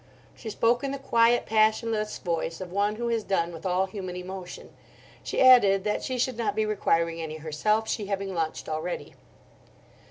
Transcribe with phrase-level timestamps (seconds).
[0.33, 4.15] She spoke in the quiet, passionless voice of one who has done with all human
[4.15, 4.73] emotion.
[5.21, 9.13] She added that she should not be requiring any herself, she having lunched already.